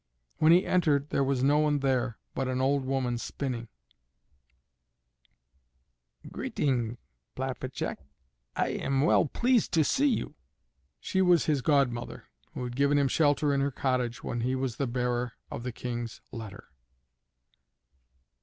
When 0.39 0.51
he 0.51 0.65
entered 0.65 1.11
there 1.11 1.23
was 1.23 1.43
no 1.43 1.59
one 1.59 1.77
there 1.77 2.17
but 2.33 2.47
an 2.47 2.59
old 2.59 2.85
woman 2.85 3.19
spinning. 3.19 3.67
"Greeting, 6.31 6.97
Plavacek, 7.35 7.97
I 8.55 8.69
am 8.69 9.01
well 9.01 9.27
pleased 9.27 9.71
to 9.73 9.83
see 9.83 10.07
you." 10.07 10.33
She 10.99 11.21
was 11.21 11.45
his 11.45 11.61
godmother, 11.61 12.25
who 12.55 12.63
had 12.63 12.75
given 12.75 12.97
him 12.97 13.09
shelter 13.09 13.53
in 13.53 13.61
her 13.61 13.69
cottage 13.69 14.23
when 14.23 14.41
he 14.41 14.55
was 14.55 14.77
the 14.77 14.87
bearer 14.87 15.33
of 15.51 15.61
the 15.61 15.71
King's 15.71 16.19
letter. 16.31 16.69